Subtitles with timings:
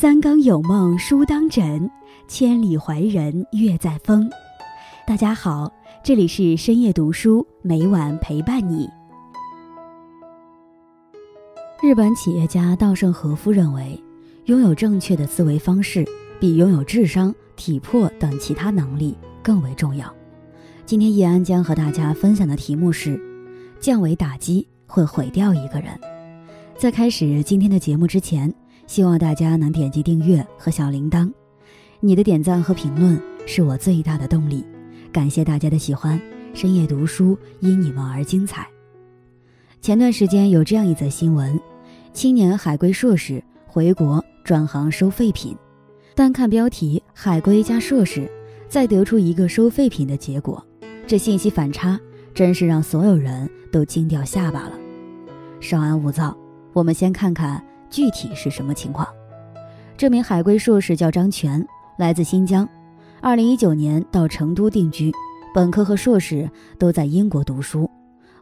[0.00, 1.90] 三更有梦书当枕，
[2.26, 4.30] 千里怀人月在风。
[5.06, 5.70] 大家好，
[6.02, 8.88] 这里是深夜读书，每晚陪伴你。
[11.82, 14.02] 日本企业家稻盛和夫认为，
[14.46, 16.02] 拥有正确的思维方式，
[16.40, 20.10] 比拥有智商、体魄等其他能力更为重要。
[20.86, 23.20] 今天叶安将和大家分享的题目是：
[23.78, 25.90] 降维打击会毁掉一个人。
[26.78, 28.50] 在开始今天的节目之前，
[28.90, 31.30] 希望大家能点击订阅和小铃铛，
[32.00, 34.66] 你的点赞和评论是我最大的动力。
[35.12, 36.20] 感谢大家的喜欢，
[36.54, 38.66] 深夜读书因你们而精彩。
[39.80, 41.56] 前段时间有这样一则新闻。
[42.12, 45.56] 青年海归硕士回国转行收废品，
[46.16, 48.28] 单看标题“海归加硕士”，
[48.68, 50.60] 再得出一个收废品的结果，
[51.06, 51.96] 这信息反差
[52.34, 54.72] 真是让所有人都惊掉下巴了。
[55.60, 56.36] 稍安勿躁，
[56.72, 59.06] 我们先看看具体是什么情况。
[59.96, 61.66] 这名海归硕士叫张全，
[61.98, 62.66] 来自新疆
[63.22, 65.12] ，2019年到成都定居，
[65.54, 67.90] 本科和硕士都在英国读书，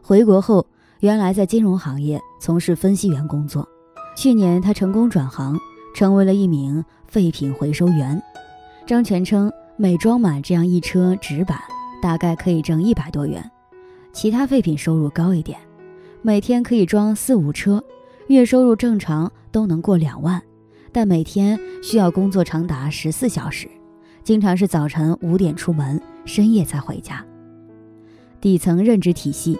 [0.01, 0.65] 回国后。
[1.01, 3.65] 原来在金融行业从事分析员工作，
[4.17, 5.57] 去年他成功转行，
[5.95, 8.21] 成为了一名废品回收员。
[8.85, 11.57] 张全称，每装满这样一车纸板，
[12.01, 13.49] 大概可以挣一百多元。
[14.11, 15.57] 其他废品收入高一点，
[16.21, 17.81] 每天可以装四五车，
[18.35, 20.39] 月收入正常都能过两万，
[20.91, 23.67] 但每天需要工作长达十四小时，
[24.23, 27.25] 经常是早晨五点出门，深夜才回家。
[28.39, 29.57] 底层认知体系。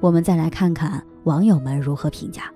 [0.00, 2.50] 我们再来看看网友们如何评价。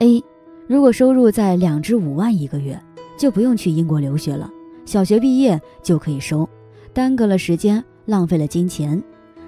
[0.00, 0.22] A，
[0.66, 2.78] 如果收入在两至五万一个月，
[3.16, 4.50] 就不用去英国留学了，
[4.84, 6.46] 小学毕业就可以收，
[6.92, 9.02] 耽搁了时间，浪费了金钱。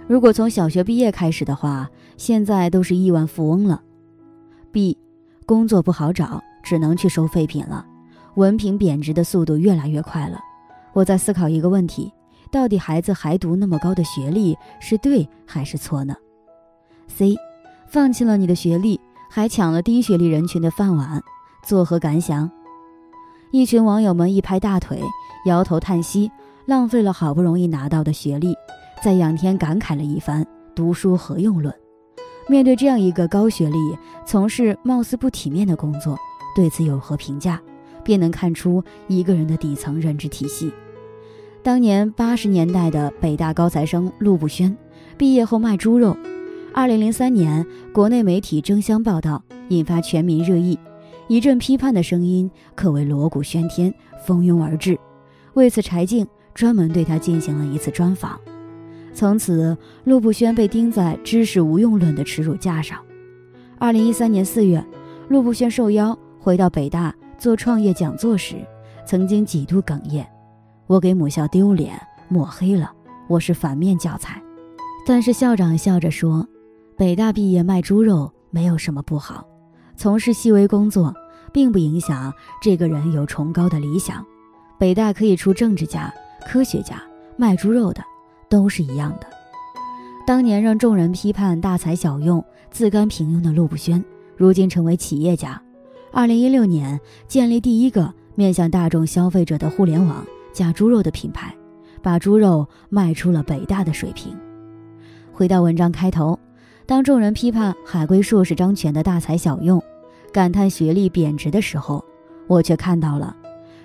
[0.06, 3.82] 如果从小学毕业开始的话，现在都是亿万富翁了。
[4.75, 4.98] B，
[5.47, 7.87] 工作不好找，只能去收废品了，
[8.34, 10.41] 文凭贬值的速度越来越快了。
[10.93, 12.12] 我在思考一个问题：
[12.50, 16.16] 到底孩子还读那么高的学历是对还是错呢
[17.06, 17.37] ？C，
[17.87, 19.00] 放弃了你的学历，
[19.31, 21.22] 还抢了低学历人群的饭碗，
[21.65, 22.50] 作何感想？
[23.53, 25.00] 一群网友们一拍大腿，
[25.47, 26.28] 摇头叹息，
[26.66, 28.56] 浪费了好不容易拿到的学历，
[29.04, 30.44] 在仰天感慨了一番
[30.75, 31.72] ：“读书何用论？”
[32.49, 33.78] 面对这样一个高学历、
[34.27, 36.19] 从事貌似不体面的工作，
[36.55, 37.60] 对此有何评价？
[38.03, 40.71] 便能看出一个人的底层认知体系。
[41.62, 44.77] 当年八十年代的北大高材生陆步轩，
[45.16, 46.15] 毕业后卖猪肉。
[46.75, 50.78] 二零零三年，国内媒体争相报道，引发全民热议，
[51.28, 53.94] 一阵批判的声音可谓锣鼓喧天，
[54.27, 54.99] 蜂拥而至。
[55.54, 58.38] 为此，柴静专门对他进行了一次专访。
[59.14, 62.98] 从此，陆步轩被钉在“知识无用论”的耻辱架上。
[63.78, 64.84] 二零一三年四月，
[65.28, 68.56] 陆步轩受邀回到北大做创业讲座时，
[69.06, 70.28] 曾经几度哽咽
[70.88, 71.98] ：“我给母校丢脸
[72.28, 72.92] 抹黑了，
[73.28, 74.42] 我是反面教材。”
[75.06, 76.47] 但是校长笑着说。
[76.97, 79.44] 北大毕业卖猪肉没有什么不好，
[79.97, 81.12] 从事细微工作
[81.53, 82.32] 并不影响
[82.62, 84.24] 这个人有崇高的理想。
[84.78, 86.14] 北大可以出政治家、
[86.47, 87.03] 科学家，
[87.36, 88.00] 卖猪肉的
[88.54, 89.26] 都是一样的。
[90.25, 94.03] 当年让众人批判大材小用、自甘平庸的陆步轩，
[94.37, 95.60] 如今成为企业家。
[96.12, 101.53] 二零一六年建立第一个面向大众消费者的互联网加猪肉的品牌，
[102.00, 104.32] 把猪肉卖出了北大的水平。
[105.32, 106.38] 回到文章开头。
[106.86, 109.82] 当众人批判海归硕士张全的大材小用，
[110.32, 112.04] 感叹学历贬值的时候，
[112.47, 113.36] 我却看到了，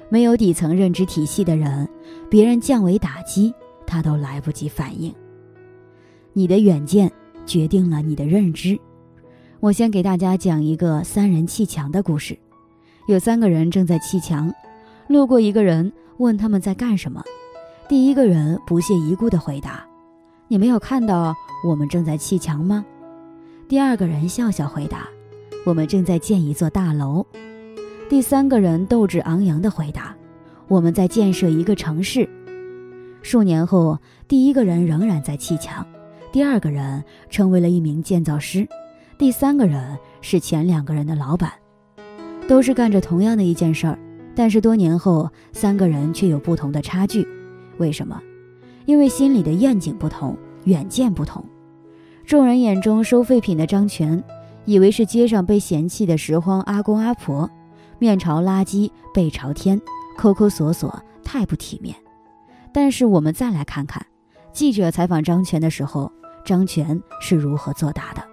[0.09, 1.89] 没有底层认知体系的人，
[2.29, 3.51] 别人降维打击
[3.89, 5.11] 他都来不及反应。
[6.33, 7.11] 你的远见
[7.47, 8.79] 决定了你的认知。
[9.59, 12.37] 我先给大家讲一个三人砌墙的故事。
[13.07, 14.53] 有三个人正在砌墙，
[15.07, 17.23] 路过一个人问他们在干什么，
[17.87, 19.83] 第一个人不屑一顾地回答
[20.47, 21.35] ：“你没有看到？”
[21.65, 22.85] 我们正在砌墙吗？
[23.67, 25.09] 第二个人笑笑回答
[25.65, 27.25] ：“我们正在建一座大楼。”
[28.07, 30.15] 第三个人斗志昂扬地回答
[30.69, 32.29] ：“我们在建设一个城市。”
[33.21, 35.85] 数年后，第一个人仍然在砌墙，
[36.31, 38.67] 第二个人成为了一名建造师，
[39.17, 41.51] 第三个人是前两个人的老板，
[42.47, 43.97] 都是干着同样的一件事儿，
[44.35, 47.27] 但是多年后，三个人却有不同的差距。
[47.77, 48.21] 为什么？
[48.85, 50.37] 因为心里的愿景不同。
[50.65, 51.43] 远见不同，
[52.25, 54.21] 众人眼中收废品的张全，
[54.65, 57.49] 以为是街上被嫌弃的拾荒阿公阿婆，
[57.97, 59.81] 面朝垃圾背朝天，
[60.17, 61.95] 抠抠索索，太不体面。
[62.73, 64.05] 但是我们再来看看，
[64.51, 66.11] 记者采访张全的时候，
[66.45, 68.23] 张全是如何作答的。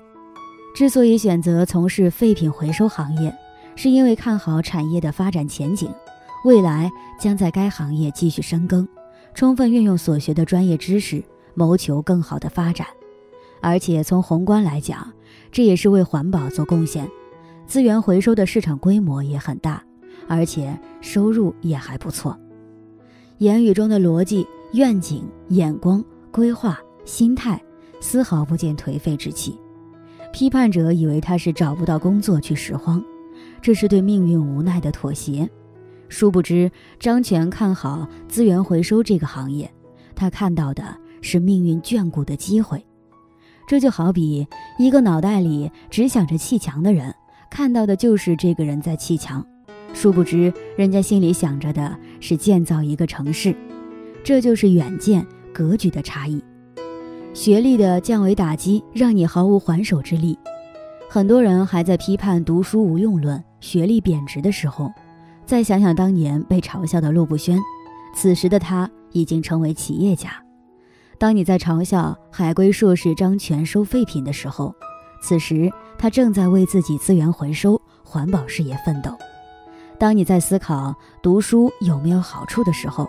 [0.74, 3.34] 之所以选择从事废品回收行业，
[3.74, 5.90] 是因为看好产业的发展前景，
[6.44, 8.86] 未来将在该行业继续深耕，
[9.32, 11.24] 充分运用所学的专业知识，
[11.54, 12.86] 谋求更好的发展。
[13.62, 15.10] 而且从宏观来讲，
[15.50, 17.10] 这也是为环保做贡献。
[17.66, 19.82] 资源回收的市场规模也很大，
[20.28, 22.38] 而且收入也还不错。
[23.38, 27.62] 言语中的逻辑、愿景、眼光、规划、心态，
[28.00, 29.58] 丝毫不见颓废之气。
[30.32, 33.02] 批判者以为他是找不到工作去拾荒，
[33.60, 35.48] 这是对命运无奈的妥协。
[36.08, 39.70] 殊不知，张全看好资源回收这个行业，
[40.14, 42.82] 他看到的是命运眷顾的机会。
[43.68, 44.46] 这就好比
[44.78, 47.14] 一个脑袋里只想着砌墙的人，
[47.50, 49.44] 看到的就是这个人在砌墙，
[49.96, 53.56] 殊不知人家心里想着的是建造一个城市。
[54.22, 56.44] 这就是远见格局的差异。
[57.32, 60.38] 学历的降维打击，让你毫无还手之力。
[61.08, 64.92] 很多人还在批判读书无用论、学历贬值的时候，
[65.46, 67.58] 再想想当年被嘲笑的陆步轩，
[68.14, 70.30] 此时的他已经成为企业家。
[71.18, 74.74] 当你在嘲笑海归硕士张全收废品的时候，
[75.22, 79.16] 此时他正在为自己资源回收、环保事业奋斗。
[79.98, 83.08] 当你在思考读书有没有好处的时候，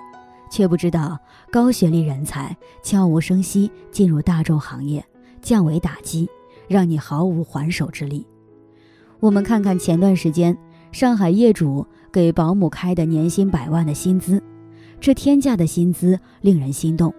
[0.50, 1.20] 却不知道
[1.52, 5.06] 高学历人才悄无声息进入大众行业，
[5.42, 6.30] 降维打击，
[6.68, 8.26] 让你毫无还手之力。
[9.20, 10.58] 我们看看前段时间
[10.92, 14.42] 上海业主给保姆开的年薪百万的薪资，
[15.02, 17.14] 这天价的薪资令人心动。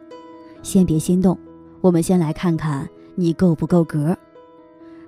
[0.63, 1.39] 先别心动，
[1.83, 4.17] 我们先来看看你够不够格。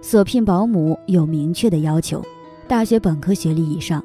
[0.02, 2.22] 所聘保姆有明确的要求：
[2.68, 4.04] 大学本科学历以上，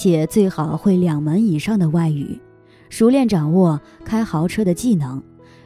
[0.00, 2.40] 且最好会两门以上的外语，
[2.88, 5.20] 熟练掌握开豪车的技能，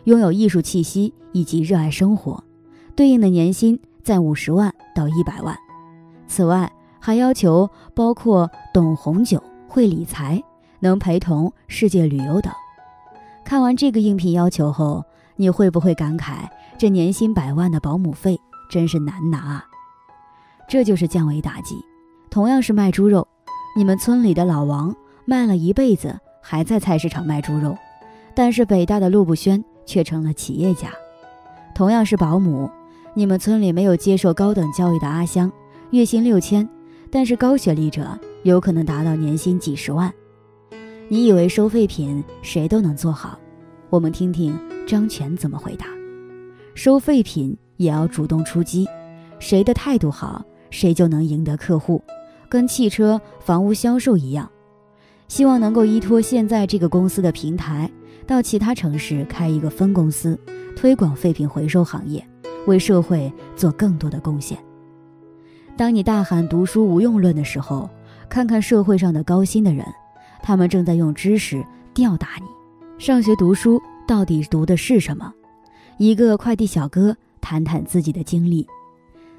[0.04, 2.42] 拥有艺术气息以及热爱生活。
[2.96, 5.54] 对应的年薪在五十万到一百万。
[6.26, 10.42] 此外，还要求包括懂红酒、会理财、
[10.80, 12.50] 能陪同世界旅游等。
[13.44, 15.04] 看完这个应聘要求后，
[15.36, 16.48] 你会不会感慨，
[16.78, 18.40] 这年薪百万的保姆费
[18.70, 19.66] 真是难拿啊？
[20.66, 21.76] 这就是降维打击。
[22.30, 23.28] 同样是卖猪肉，
[23.74, 27.76] 你们村里的老王卖了一辈子，还在菜市场卖猪肉，
[28.34, 30.90] 但是北大的陆步轩却成了企业家。
[31.74, 32.70] 同样是保姆，
[33.14, 35.50] 你们村里没有接受高等教育的阿香，
[35.90, 36.68] 月薪六千，
[37.10, 40.12] 但是高学历者有可能达到年薪几十万。
[41.08, 43.38] 你以为收废品谁都能做好？
[43.88, 44.58] 我们听听。
[44.84, 45.86] 张全怎么回答？
[46.74, 48.86] 收废品也要主动出击，
[49.38, 52.02] 谁的态度好，谁就能赢得客户，
[52.52, 54.46] 跟汽车、房屋销售一样。
[55.26, 57.90] 希望能够依托现在这个公司的平台，
[58.26, 60.38] 到其他城市开一个分公司，
[60.76, 62.22] 推广废品回收行业，
[62.66, 64.58] 为社会做更多的贡献。
[65.78, 67.88] 当你大喊“读书无用论”的时候，
[68.28, 69.86] 看看社会上的高薪的人，
[70.42, 71.64] 他们正在用知识
[71.94, 72.46] 吊打你。
[72.98, 73.80] 上学读书。
[74.06, 75.32] 到底读的是什么？
[75.96, 78.66] 一个快递小哥谈谈自己的经历。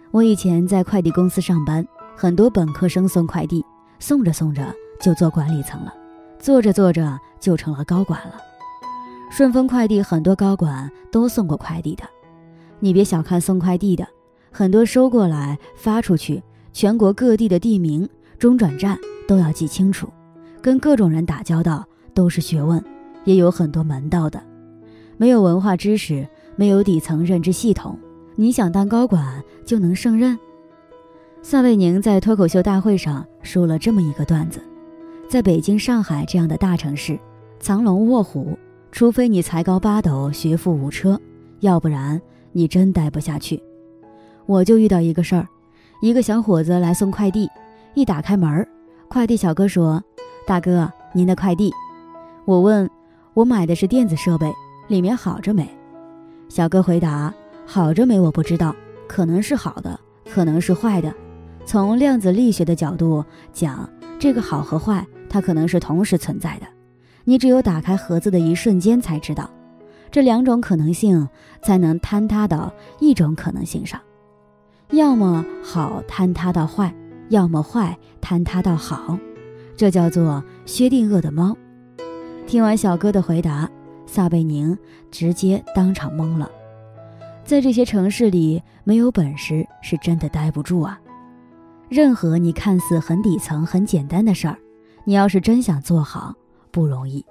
[0.09, 3.63] 我以前在快递公司上班，很多本科生送快递，
[3.99, 5.93] 送着送着就做管理层了，
[6.39, 8.35] 做着做着就成了高管了。
[9.29, 12.03] 顺丰快递很多高管都送过快递的，
[12.79, 14.07] 你别小看送快递的，
[14.51, 18.97] 很多收过来发出去，全国各地的地名、中转站
[19.27, 20.07] 都要记清楚，
[20.61, 21.83] 跟各种人打交道
[22.13, 22.81] 都是学问，
[23.25, 24.41] 也有很多门道的。
[25.17, 27.97] 没有文化知识，没有底层认知系统，
[28.35, 30.37] 你想当高管就能胜任？
[31.43, 34.61] 撒贝宁在脱口秀大会上说了这么一个段子：
[35.27, 37.19] 在北京、上海这样的大城市，
[37.59, 38.57] 藏龙卧虎，
[38.93, 41.19] 除非你才高八斗、学富五车，
[41.59, 42.19] 要不然
[42.53, 43.61] 你真待不下去。
[44.45, 45.45] 我就遇到一个事儿，
[46.01, 47.49] 一个小伙子来送快递，
[47.93, 48.65] 一打开门，
[49.09, 50.01] 快递小哥说
[50.47, 51.73] ：“大哥，您的快递。”
[52.45, 52.89] 我问
[53.35, 54.49] ：“我买的是电子设备。”
[54.87, 55.69] 里面好着没？
[56.47, 57.33] 小哥回答
[57.67, 58.17] ：“好着没？
[58.17, 58.73] 我不知道，
[59.07, 59.99] 可能是好的，
[60.33, 61.13] 可能是坏的。
[61.65, 63.89] 从量子力学的角度讲，
[64.19, 66.67] 这个好和坏，它可能是同时存在的。
[67.23, 69.49] 你只有打开盒子的一瞬间才知道，
[70.11, 71.27] 这两种可能性
[71.61, 73.99] 才能坍塌到一种可能性上，
[74.91, 76.93] 要么好坍塌到坏，
[77.29, 79.17] 要么坏坍塌到好。
[79.75, 81.55] 这叫做薛定谔的猫。”
[82.45, 83.69] 听完小哥的回答。
[84.05, 84.77] 撒贝宁
[85.09, 86.47] 直接当场懵了，
[87.43, 90.99] 在这些城市里，没有本事是真的待不住啊！
[91.93, 94.57] 任何你看似很底层、很简单的事儿，
[95.03, 96.33] 你要是真想做好，
[96.71, 97.23] 不容易。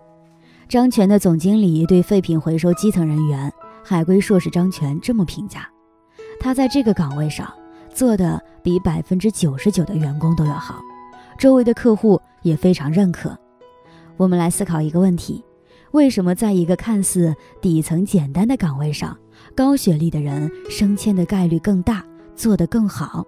[0.69, 3.53] 张全的总经理对废品回收基层人员
[3.83, 5.69] 海归硕士张全这么评价：
[6.39, 7.53] 他在这个岗位上
[7.93, 10.81] 做的比百分之九十九的员工都要好，
[11.37, 13.37] 周围的客户也非常认可。
[14.17, 15.45] 我们来思考一个问题：
[15.91, 19.19] 为什么在一个看似底层简单的岗位上，
[19.57, 22.05] 高学历的人升迁的概率更大，
[22.37, 23.27] 做得更好？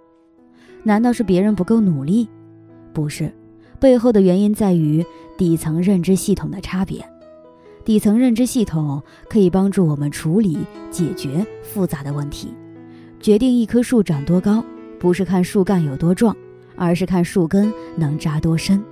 [0.85, 2.29] 难道是别人不够努力？
[2.93, 3.33] 不是，
[3.81, 5.05] 背后的原因在于
[5.37, 7.05] 底层认知系统的差别。
[7.85, 10.59] 底层认知系统可以帮助我们处理、
[10.91, 12.55] 解决复杂的问题。
[13.19, 14.62] 决定一棵树长多高，
[14.99, 16.37] 不是看树干有多壮，
[16.76, 18.83] 而是看树根能扎多深。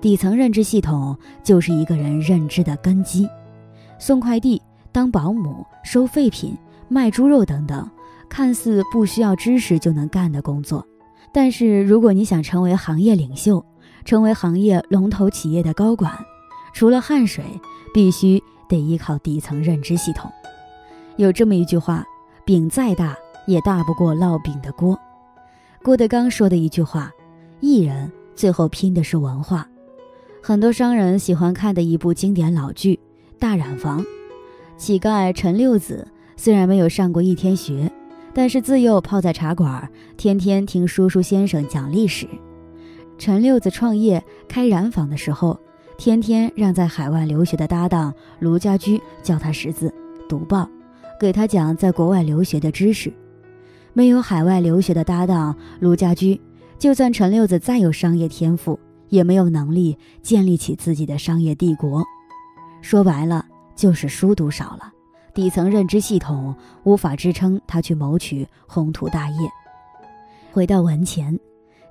[0.00, 3.28] 底层认知系统就是一个人认知的根基。
[3.98, 4.60] 送快递、
[4.90, 6.56] 当保姆、收废品、
[6.88, 7.88] 卖猪肉等等，
[8.28, 10.84] 看似不需要知识就能干的工作，
[11.32, 13.64] 但是如果你想成为行业领袖，
[14.04, 16.12] 成为行业龙头企业的高管，
[16.74, 17.42] 除了汗水，
[17.94, 20.30] 必须得依靠底层认知系统。
[21.16, 22.04] 有这么一句话
[22.44, 24.98] ：“饼再大，也大不过烙饼的锅。”
[25.82, 27.10] 郭德纲说的一句话
[27.60, 29.66] ：“艺人最后拼的是文化。”
[30.42, 32.94] 很多商人喜欢看的一部经典老剧
[33.38, 34.00] 《大染坊》，
[34.76, 37.90] 乞丐陈六子虽然没有上过一天学，
[38.34, 42.26] 但是自幼泡在茶馆，天天听叔叔先生讲历史。
[43.18, 45.58] 陈六子创业开染坊的时候，
[45.98, 49.92] 天天让在海外留学的搭档卢家驹教他识字、
[50.28, 50.68] 读报，
[51.20, 53.12] 给他讲在国外留学的知识。
[53.92, 56.40] 没有海外留学的搭档卢家驹，
[56.78, 58.78] 就算陈六子再有商业天赋。
[59.08, 62.02] 也没有能力建立起自己的商业帝国，
[62.80, 63.44] 说白了
[63.76, 64.90] 就是书读少了，
[65.34, 69.50] 底层认知系统无法支撑他去谋取宏图大业。
[70.52, 71.38] 回到文前，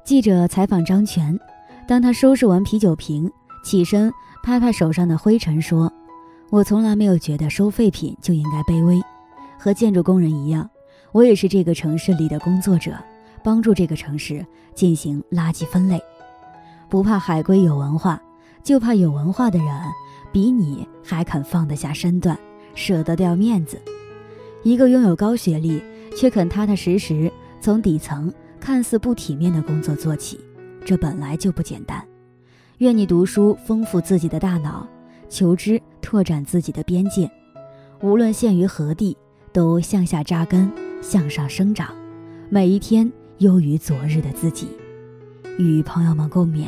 [0.04, 1.40] 记者采访张全，
[1.88, 3.32] 当他收拾完啤酒瓶，
[3.64, 5.92] 起身拍拍手上的灰尘，说
[6.52, 9.02] ：“我从来没有觉得收废品就应该卑微，
[9.58, 10.70] 和建筑工人一样，
[11.12, 12.94] 我也是这个城市里的工作者，
[13.44, 14.46] 帮助这个城市
[14.76, 16.00] 进行垃圾分类。”
[16.88, 18.22] 不怕海归有文化，
[18.64, 19.68] 就怕有文化的人
[20.32, 22.38] 比你还肯放得下身段，
[22.74, 23.82] 舍得掉面子。
[24.63, 25.82] 一个拥有高学历
[26.16, 30.40] 却肯踏踏实实从底层看似不体面的工作做起，
[30.86, 32.04] 这本来就不简单。
[32.78, 34.88] 愿你读书丰富自己的大脑，
[35.30, 37.30] 求知拓展自己的边界，
[38.01, 39.18] 无论陷于何地，
[39.51, 41.94] 都向下扎根，向上生长，
[42.50, 44.68] 每一天优于昨日的自己。
[45.58, 46.68] 与朋友们共勉。